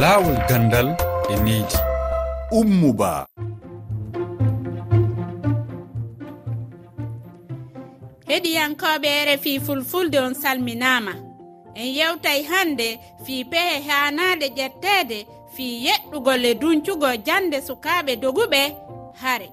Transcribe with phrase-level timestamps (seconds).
[0.00, 0.88] laawol gandal
[1.32, 1.76] e needi.
[2.58, 3.26] Ummuba.
[8.28, 11.12] Heɗiyankoɓe rfi fulfulde on salminama
[11.74, 15.18] en yewtay hande fii pehe hanade ƴettede
[15.54, 18.60] fii yeɗɗugol e duncugo jande sukaɓe doguɓe
[19.22, 19.48] hare.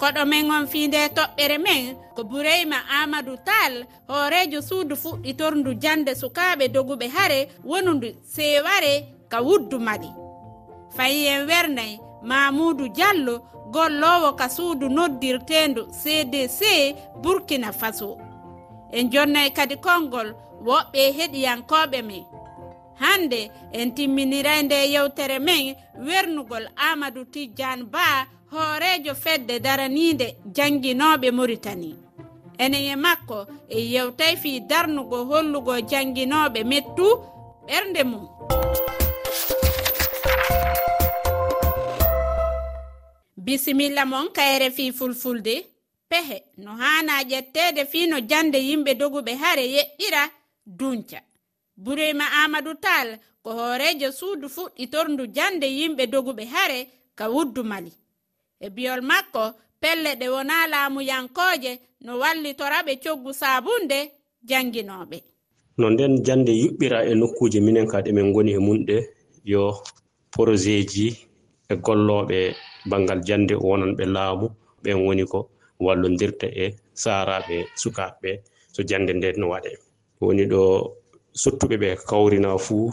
[0.00, 1.82] Koɗo men on fii nde toɓɓere men
[2.16, 3.72] ko bureyma amadou tal
[4.08, 10.10] hoorejo suudu fuɗɗitorndu jande sukaaɓe doguɓe hare wonundu seware ka wuddu maɗi.
[10.96, 13.34] Fayi en wernayi mamoudou diallo
[13.74, 16.60] gollowo ka suudu noddirtendu cdc
[17.22, 18.18] burkina faso.
[18.96, 20.28] En jonnay kadi konngol
[20.66, 22.24] woɓɓe heɗiyankoɓe men.
[23.02, 23.40] Hande
[23.72, 25.74] en timminiray nde yewtere men
[26.06, 31.90] wernugol amadou tidiane ba hoorejo fedde daraniinde jannginoɓe maritani
[32.62, 33.38] enen e makko
[33.68, 37.06] e yewtay fi darnugo hollugo jannginoɓe mettu
[37.66, 38.39] ɓernde mum.
[43.50, 45.54] bisimilla mon kayre fi fulfulde.
[46.10, 50.22] Pehe no haana ƴettede fi no jande yimɓe doguɓe hare yeɗɗira
[50.78, 51.18] dunca.
[51.76, 53.08] Burema amadou tal
[53.42, 56.78] ko hoorejo suudu fuɗɗi torndu jande yimɓe doguɓe hare
[57.18, 57.92] ka wuddu mali.
[58.60, 59.42] E biyol makko
[59.80, 61.72] pelle ɗe wona laamuyankoje
[62.04, 63.98] no wallitoraɓe coggu sabunde
[64.48, 65.18] janginooɓe
[65.78, 68.96] no nden jande yuɓɓira e nokkuje minen kadi emin goni e mun ɗe
[69.52, 69.62] yo
[70.32, 71.06] projet ji
[71.68, 72.38] e golloɓe
[72.90, 74.46] banngal jannde wonanɓe laamu
[74.82, 75.38] ɓen woni ko
[75.84, 76.64] wallondirta e
[77.02, 78.30] saaraɓe sukaaɓe
[78.74, 79.70] so jannde nde no waɗe
[80.24, 80.60] woni ɗo
[81.42, 82.86] sottuɓe ɓe kawrina fuu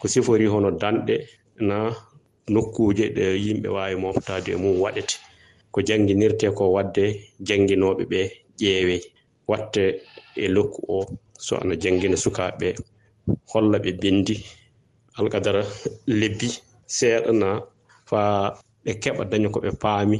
[0.00, 1.14] ko sifori hono danɗe
[1.68, 1.76] na
[2.54, 5.14] nokkuuje ɗe yimɓe waawi moftade e mum waɗete.
[5.72, 7.04] Ko jannginirte ko waɗde
[7.46, 8.20] jannginooɓe ɓe
[8.60, 8.96] ƴeewe
[9.50, 9.82] watte
[10.36, 10.98] e lokku o
[11.46, 12.68] so ana janngina sukaaɓe
[13.52, 14.34] holla ɓe binndi.
[15.18, 15.62] Alkadara
[16.20, 16.48] lebbi
[16.96, 17.48] seeɗana
[18.10, 20.16] faa ɓe keɓa daña ko ɓe paami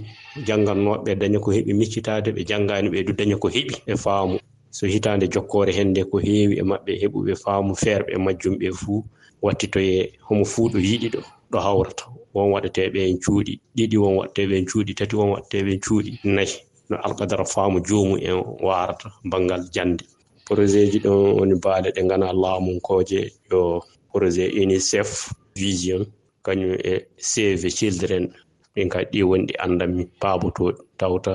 [0.46, 4.38] janngannoɓe daña ko heɓi miccitaade ɓe janngaani ɓe du daña ko heɓi e faamu.
[4.70, 9.04] So hitaande jokkoore hennde ko heewi e maɓɓe heɓuɓe faamu feerɓe e majjum ɓe fuu
[9.42, 11.20] wattitoye homo fuu ɗo yiɗi ɗo
[11.50, 12.04] ɗo hawrata.
[12.34, 16.54] Won waɗeteeɓe en cuuɗi ɗiɗi won waɗeteeɓe en cuuɗi tati won waɗeteeɓe en cuuɗi nayi.
[16.88, 18.36] No alkadara faamu joomum en
[18.66, 20.04] waarata banngal jannde.
[20.46, 23.20] Projet ji ɗon woni baale ɗe ngana laamunkooje
[23.50, 23.82] yo
[24.12, 26.06] projet unicef vision
[26.44, 28.32] kañum e save children.
[28.74, 31.32] min ka ɗi wonɗi andanmi paabotoɗi tawta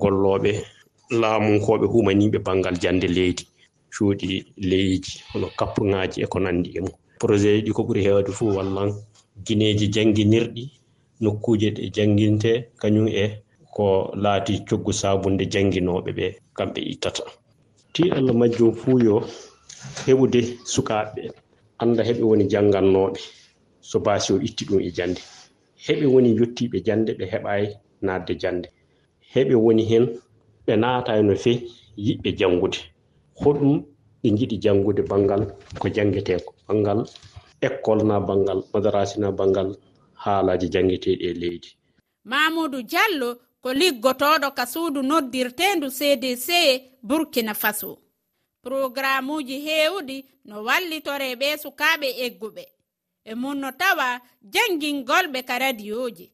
[0.00, 0.50] gollooɓe
[1.20, 3.44] laamunkoɓe humaniɓe banngal jannde leydi.
[3.94, 4.28] Cuuɗi
[4.70, 8.50] leydi hono kappuŋaaji e ko nanndi e mum projet ji ɗi ko ɓuri heewde fuu
[8.56, 8.90] wallan
[9.46, 10.62] gineeji jannginirɗi
[11.22, 12.50] nokkuuje ɗe jannginte
[12.80, 13.24] kañum e
[13.74, 13.84] ko
[14.22, 16.26] laati coggu saabunde jannginooɓe ɓe
[16.56, 17.22] kamɓe ittata.
[17.92, 19.16] Ti allah majjum fuu yo
[20.06, 20.40] heɓude
[20.72, 21.22] sukaaɓe
[21.82, 23.20] annda heɓe woni janngannooɓe
[23.88, 25.20] so baasi o itti ɗum e jannde.
[25.86, 27.66] heɓe woni yottiiɓe jannde ɓe heɓaayi
[28.06, 28.68] naatde jannde
[29.34, 30.04] heɓe woni heen
[30.66, 31.62] ɓe naata no feewi
[32.06, 32.78] yiɓɓe janngude.
[33.40, 33.74] Hoɗum
[34.22, 35.42] ɓe njiɗi janngude banngal
[35.80, 37.00] ko janngetee ko banngal
[37.66, 39.68] école na banngal madarasi na banngal
[40.22, 41.68] haalaaji janngeteeɗi e leydi.
[42.30, 43.28] Mamoudou diallo
[43.62, 46.74] ko liggotoɗo ka suudu noddirtendu cdc e
[47.08, 47.90] burkina faso.
[48.62, 50.16] Programme uji heewɗi
[50.48, 52.62] no wallitore ɓe sukaaɓe egguɓe
[53.24, 54.20] e mun no tawa
[54.52, 56.26] janngingolɓe ka radiyoji.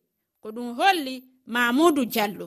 [0.42, 2.46] Ko ɗum holli mamoudou diallo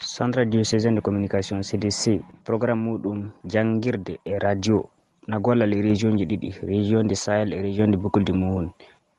[0.00, 4.88] centre diocésin de communication cdc programme muɗum janngirde e radio.
[5.28, 8.70] Na gollal e région ji ɗiɗi région de sahel e région de bokoldi mowoni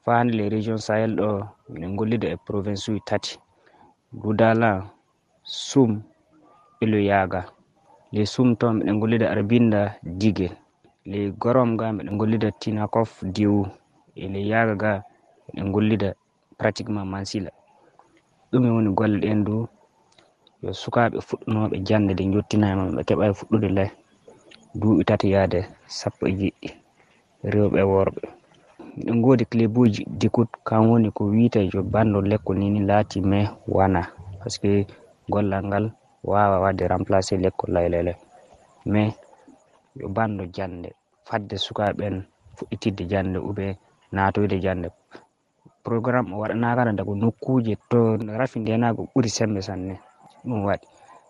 [0.06, 3.38] fa hande le région sahel ɗo miɗen gollida e province uji tati.
[4.14, 4.84] Gudalan
[5.44, 6.02] sum
[6.80, 7.46] ɓelo yaga.
[8.14, 10.50] Le sum to miɗen gollida arbinda digue
[11.06, 13.68] le gorom ga miɗen gollida tinakof diwu.
[14.24, 14.92] ele yaga ga
[15.50, 16.10] eɗen gollida
[16.60, 17.52] pratiquement mansila
[18.52, 19.62] ɗume woni golle ɗen dow
[20.64, 23.90] yo sukaɓe fuɗɗunoɓe jande nde jottinama ɓe keɓai fuɗɗude lay.
[24.80, 25.60] Duuɓi tati yaade
[25.98, 26.70] sappo e jiɗɗi
[27.54, 28.22] rewɓe e worɓe.
[29.00, 34.02] Eɗen goodi clébuji dikut kan woni ko wiite yo bando lekkol nini laati mais wana
[34.40, 34.72] par ce que
[35.32, 35.86] gollal ngal
[36.32, 38.14] wawa wadde remplacé lekkol laylele
[38.92, 39.12] mais
[40.00, 40.90] yo bando jande
[41.28, 42.18] fadde sukaɓe en
[42.56, 43.74] fuɗɗitidde jande ou bien
[44.16, 44.88] natoyde jande
[45.86, 48.00] programme o waɗanakana dago nokkuje to
[48.40, 49.94] rafi ndenago ɓuuri sembe sanne
[50.48, 50.88] ɗum waɗi.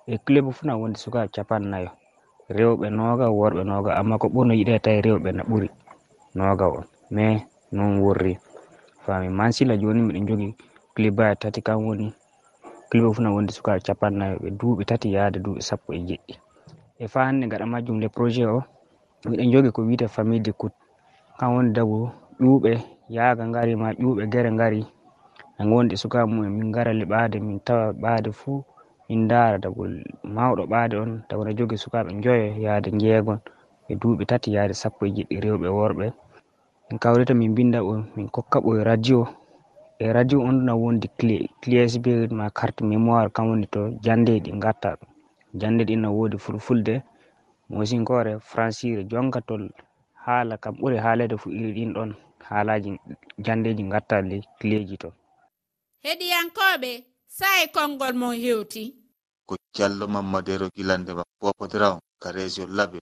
[0.08, 1.90] E club fu na wonde sukaɓe capannayo
[2.58, 5.70] rewɓe noga worɓe noga amma ko ɓurno yiɗe tawi rewɓe na ɓuuri
[6.38, 6.84] noga on.
[7.16, 7.40] Mais
[7.72, 8.34] non worri.
[9.06, 10.48] Fami mansila joni miɗen jogi
[10.96, 12.08] clibaji tati kam woni
[12.90, 16.34] club fu na wonde sukaɓe capannayo ɓe duuɓi tati yaade duuɓi sappo e jeɗɗi
[17.00, 18.64] e fa hande gaɗa majjum le projet o
[19.30, 20.76] miɗen jogui ko wiyete famille de coute
[21.40, 22.72] kan woni dago ƴuuɓe
[23.16, 24.82] yaaga ngari ma ƴuuɓe gere ngari.
[25.60, 28.64] E gonɗi sukaɓe mumen min gara liɓade min tawa ɓaade fuu
[29.10, 29.94] min ndaara dagol
[30.36, 33.40] mawɗo ɓaade on taw ne jogii sukaɓe joyo yahde jeegon
[33.90, 36.06] e duuɓi tati yahde sappo e jiɗɗi rewɓe worɓe.
[36.90, 39.20] Min kawrita min binda ɓo min kokka ɓo e radio.
[40.00, 42.06] E radio on ɗona wondi clé clésb
[42.38, 45.10] ma carte mémoire kam woni to jande ɗi gatta ɗum.
[45.60, 46.96] Jande ɗin no woodi fulfulde.
[47.70, 49.64] Mosinkore francire jonka tol
[50.26, 52.12] haala kam ɓuri haalede fuu iri ɗin ɗon.
[52.50, 52.92] haalaji
[53.46, 55.10] jandeji gatta le kileji to.
[56.04, 56.92] Heɗiyankoɓe
[57.38, 58.84] sae konngol mon hewti.
[59.48, 62.98] Ko diallo mammadero gilande ma popodirawn ka région labe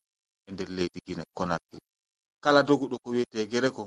[0.48, 1.80] e nder leydi guine konakri
[2.44, 3.84] kala doguɗo ko wiyete gere gereko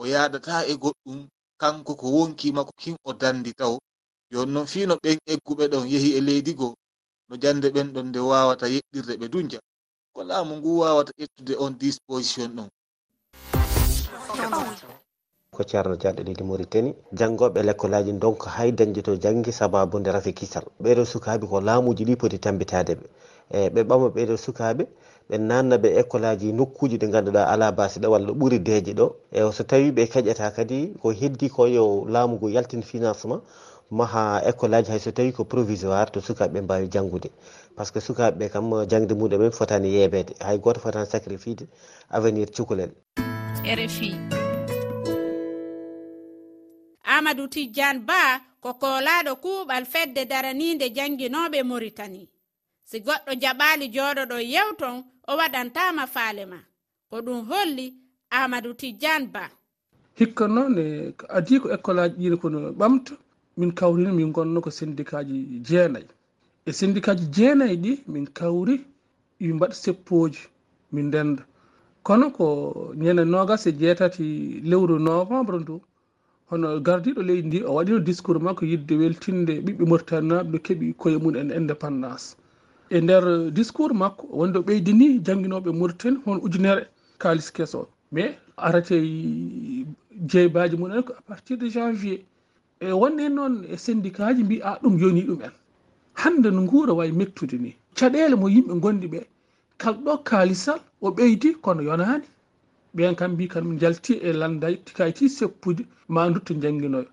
[0.00, 1.18] o yaɗata e goɗɗum
[1.60, 3.74] kanko ko wonkima ko kin o dandi taw
[4.32, 6.74] yon noon fino ɓen egguɓe ɗon yehi e leydi goo
[7.28, 9.58] no jande ɓen ɗon nde wawata yeɗɗirde ɓe dunja.
[10.14, 12.68] Ko laamu ngu wawata ƴettude on disposition ɗon.
[15.56, 20.10] ko ceerno diaɗo leydi maritani janngoɓe l'école aji donc hay dañde to jangge sababu nde
[20.12, 23.04] rafi kisal ɓeɗo sukaɓe ko laamuji ɗi poti tambitadeɓe
[23.50, 24.84] e ɓe ɓama ɓeɗo sukaɓe
[25.28, 29.14] ɓe nanna ɓe école aji nokkuji ɗi ganduɗa ala basi ɗo walla ɓuuri deeje ɗo.
[29.32, 33.42] E so tawi ɓe keƴata kadi ko heddi ko yo laamu ngu yaltin financement
[33.90, 37.30] maha école aji hayso tawi ko provisoire to sukaɓeɓe mbawi janggude
[37.76, 41.66] par ce que sukaɓeɓe kam jangde muɗumen fotani yeɓede hay goto fotani sacrifide
[42.10, 42.90] avenir cukalel.
[43.64, 44.35] Rfi
[47.26, 52.22] amadou tidiane ba ko kolaɗo kuuɓal fedde daraninde janguinoɓe moritani
[52.88, 54.96] si goɗɗo jaɓali joɗoɗo yewton
[55.30, 56.58] o waɗantama faale ma.
[57.10, 57.86] Ko ɗum holli
[58.30, 59.42] amadou tidiane ba.
[60.18, 63.12] Hikka noon e adi ko école aji ɗiɗi kono ɓamta
[63.58, 65.36] min kawrini min gonno ko syndicat ji
[65.66, 66.08] jeenayyi
[66.64, 68.74] e syndicat ji jeenayyi ɗi min kawri
[69.40, 70.42] ɓe mbaɗa seppoji
[70.92, 71.42] min ndenda.
[72.06, 72.46] Kono ko
[73.02, 74.24] ñande nogas e jeetati
[74.70, 75.76] lewru novembre ndu
[76.50, 81.16] hono gardiɗo leydi ndi o waɗino discours makko yidde weltinde ɓiɓɓe mauritanaɓe no keeɓi koye
[81.22, 82.36] mum en indépendance.
[82.90, 86.82] E nder discours makko wonde o ɓeydini jangguinoɓe mauritanie hono ujunere
[87.18, 88.96] kalis keso mais arate
[90.30, 92.20] jeybaji mumen ko à partir de janvier.
[92.80, 95.52] E wonne noon e syndicat ji mbi a ɗum yoni ɗumen
[96.14, 99.20] hande no guura wawi mettude ni caɗele mo yimɓe gondi ɓe.
[99.78, 102.24] Kalɗo kalisal o ɓeydi kono yonani
[102.96, 107.08] ɓen kam mbi kam jalti e landay kayti seppude ma dutto jangguinoyo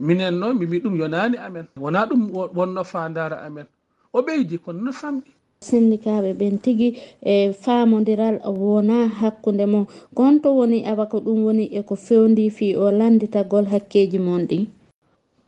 [0.00, 1.66] minen noon mbi ɗum yonani amen.
[1.76, 2.22] Wona ɗum
[2.56, 3.66] wonno fandara amen.
[4.12, 5.30] O ɓeydi e kono no famɗi.
[5.60, 9.86] Sinnikaɓe ɓen tigui e famodiral wona hakkude mon.
[10.14, 14.66] Gonto woni awa ko ɗum woni eko fewndi fi o landitagol hakkeji mon ɗi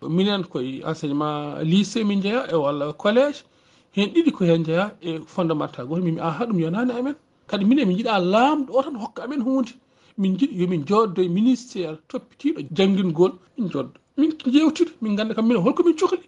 [0.09, 3.45] minen koye enseignement lycée min jeeya e walla collége
[3.93, 7.15] hen ɗiɗi ko hen jeeya e fondamental goto mimi aha ɗum yonani amen.
[7.51, 9.73] kadi minen min jiiɗa laamɗo o tan hokka amen hunde
[10.21, 15.45] min jiiɗi yomin joddo e ministére toppitiɗo jangguingol min joddo min jewtida min ganda kam
[15.49, 16.27] minen holko min cohli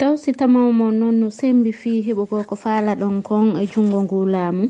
[0.00, 3.98] taw si tamaw mon noon no sembi fi heɓugo ko faala ɗon kon e junngo
[4.04, 4.66] ngu laamu.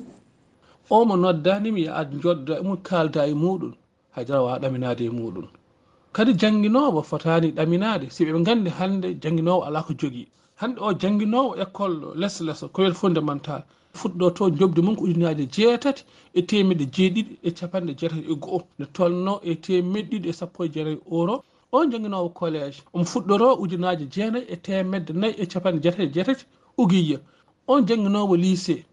[0.94, 3.72] O mo noddanimi ya ad jodda e mum kalda e muɗum
[4.14, 5.46] haydara wawa ɗaminade e muɗum
[6.14, 10.26] kadi jangguinowo fotani ɗaminade si ɓe gandi hande jangguinowo ala ko jogui
[10.60, 13.62] hande o jangguinowo école e less less koyel fondemental
[13.94, 16.04] fuɗɗo to jobdi mum ko ujunaji jeetati
[16.34, 20.64] e temedde jeeɗiɗi e capanɗe jeetati e goho nde tolno e temedde ɗiɗi e sappo
[20.64, 25.80] e jeetati euro on jangguinowo collége omo fuɗɗoro ujunaji jeenayyi e temedde nayyi e capanɗe
[25.82, 26.44] jeetati e jeetati
[26.76, 27.18] uguiya
[27.66, 28.84] on jangguinowo lycée.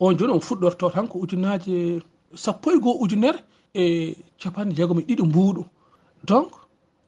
[0.00, 2.02] On joni omo fuɗɗorto tan ko ujunaji
[2.34, 3.38] sappo e goho ujunere
[3.74, 5.64] e capanɗe jeegom e ɗiɗi mbuuɗu.
[6.24, 6.50] Donc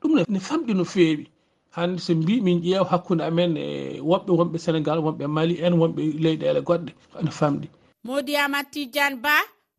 [0.00, 1.28] ɗum ne famɗi no feewi.
[1.76, 6.02] hande so mbi min ƴeew hakkunde amen e woɓɓe wonɓe sénégal wonɓe mali en wonɓe
[6.24, 6.90] leyɗele goɗɗe
[7.20, 7.66] ene famɗi.
[8.06, 9.34] Modi amad tidiane ba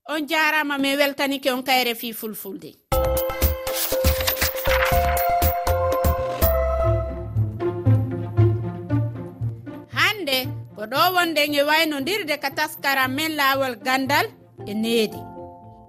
[0.10, 2.70] on jarama min weltanike on kayre fi fulfulde.
[9.98, 10.38] Hande
[10.76, 14.26] ko ɗo wonɗen e waynodirde ka taskaram men lawol gandal
[14.68, 15.20] e needi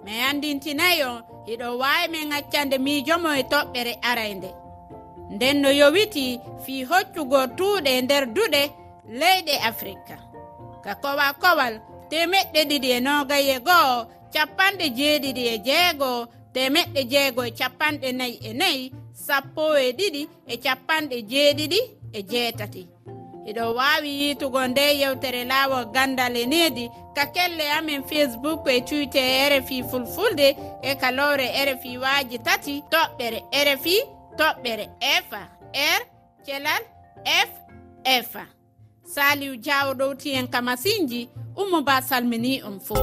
[0.05, 4.66] mi andintinayi on hiɗo wawi min accande miijomo e toɓɓere arayde.
[5.31, 8.63] nden no yowiti fii hoccugo tuuɗe nder duɗe
[9.21, 10.17] leyɗe afrika.
[10.85, 11.75] Ka kowa kowal
[12.11, 16.21] temeɗɗe ɗiɗi e nogaye go'o capanɗe jeeɗiɗi e jeegoo
[16.55, 18.83] temeɗɗe jeego e capanɗe nayi e nayi
[19.27, 21.81] sappo e ɗiɗi e capanɗe jeeɗiɗi
[22.13, 22.83] e jeetati.
[23.49, 26.85] Eɗo wawi yitugo nde yewtere laawol gandal e needi
[27.17, 30.49] ka kelle amen facebook e twitter e rfi fulfulde
[30.83, 33.97] e kalowre rfi waaji tati toɓɓere rfi
[34.39, 35.31] toɓɓere f
[35.99, 36.01] r
[36.47, 36.83] kelal
[37.25, 37.51] f
[38.05, 38.33] f
[39.15, 41.29] saliu diawo ɗowti hen ka masinji
[41.61, 42.95] ummo ba salmini on fo